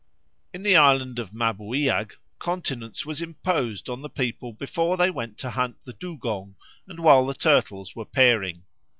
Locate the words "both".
4.51-4.57